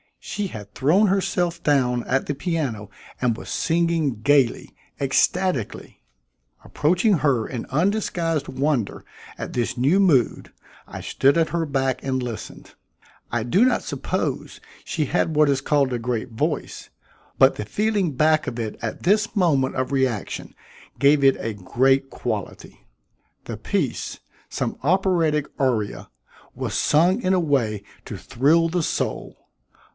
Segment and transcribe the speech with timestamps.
[0.23, 6.01] She had thrown herself down at the piano and was singing gaily, ecstatically.
[6.63, 9.03] Approaching her in undisguised wonder
[9.37, 10.51] at this new mood,
[10.87, 12.73] I stood at her back and listened.
[13.31, 16.89] I do not suppose she had what is called a great voice,
[17.37, 20.55] but the feeling back of it at this moment of reaction
[20.97, 22.87] gave it a great quality.
[23.45, 26.09] The piece some operatic aria
[26.55, 29.37] was sung in a way to thrill the soul.